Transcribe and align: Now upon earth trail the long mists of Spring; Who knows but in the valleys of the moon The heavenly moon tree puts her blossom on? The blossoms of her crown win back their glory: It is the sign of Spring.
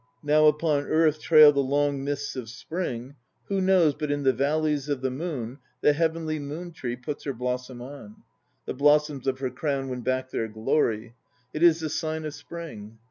Now 0.23 0.47
upon 0.47 0.85
earth 0.87 1.19
trail 1.21 1.51
the 1.51 1.59
long 1.59 2.03
mists 2.03 2.35
of 2.35 2.49
Spring; 2.49 3.13
Who 3.49 3.61
knows 3.61 3.93
but 3.93 4.09
in 4.09 4.23
the 4.23 4.33
valleys 4.33 4.89
of 4.89 5.01
the 5.01 5.11
moon 5.11 5.59
The 5.81 5.93
heavenly 5.93 6.39
moon 6.39 6.71
tree 6.71 6.95
puts 6.95 7.23
her 7.25 7.33
blossom 7.33 7.83
on? 7.83 8.23
The 8.65 8.73
blossoms 8.73 9.27
of 9.27 9.37
her 9.41 9.51
crown 9.51 9.89
win 9.89 10.01
back 10.01 10.31
their 10.31 10.47
glory: 10.47 11.13
It 11.53 11.61
is 11.61 11.81
the 11.81 11.89
sign 11.91 12.25
of 12.25 12.33
Spring. 12.33 12.97